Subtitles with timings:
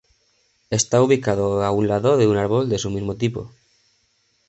[0.79, 3.51] Está ubicado a un lado de un árbol de su mismo tipo.